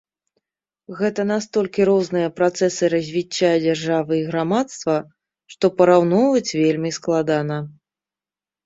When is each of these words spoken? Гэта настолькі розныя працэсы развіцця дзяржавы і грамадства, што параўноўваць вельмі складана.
Гэта 1.01 1.25
настолькі 1.31 1.81
розныя 1.89 2.29
працэсы 2.39 2.83
развіцця 2.95 3.53
дзяржавы 3.67 4.13
і 4.21 4.25
грамадства, 4.31 4.97
што 5.57 5.65
параўноўваць 5.79 6.55
вельмі 6.63 6.91
складана. 7.01 7.57